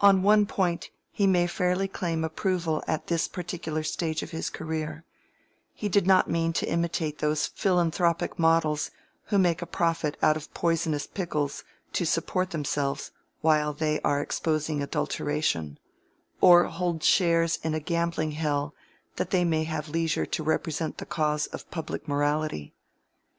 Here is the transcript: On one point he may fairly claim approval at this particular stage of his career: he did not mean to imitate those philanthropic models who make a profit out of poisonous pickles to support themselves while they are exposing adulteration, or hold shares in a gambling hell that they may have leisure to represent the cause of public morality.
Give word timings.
On 0.00 0.22
one 0.22 0.46
point 0.46 0.88
he 1.10 1.26
may 1.26 1.46
fairly 1.46 1.86
claim 1.86 2.24
approval 2.24 2.82
at 2.86 3.08
this 3.08 3.28
particular 3.28 3.82
stage 3.82 4.22
of 4.22 4.30
his 4.30 4.48
career: 4.48 5.04
he 5.74 5.86
did 5.86 6.06
not 6.06 6.30
mean 6.30 6.54
to 6.54 6.66
imitate 6.66 7.18
those 7.18 7.48
philanthropic 7.48 8.38
models 8.38 8.90
who 9.24 9.36
make 9.36 9.60
a 9.60 9.66
profit 9.66 10.16
out 10.22 10.34
of 10.34 10.54
poisonous 10.54 11.06
pickles 11.06 11.62
to 11.92 12.06
support 12.06 12.52
themselves 12.52 13.10
while 13.42 13.74
they 13.74 14.00
are 14.00 14.22
exposing 14.22 14.82
adulteration, 14.82 15.78
or 16.40 16.64
hold 16.64 17.04
shares 17.04 17.58
in 17.62 17.74
a 17.74 17.80
gambling 17.80 18.30
hell 18.32 18.74
that 19.16 19.28
they 19.28 19.44
may 19.44 19.64
have 19.64 19.90
leisure 19.90 20.24
to 20.24 20.42
represent 20.42 20.96
the 20.96 21.04
cause 21.04 21.44
of 21.48 21.70
public 21.70 22.08
morality. 22.08 22.72